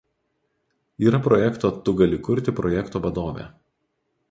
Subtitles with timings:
[1.07, 3.49] Yra projekto „Tu gali kurti“ projekto vadovė.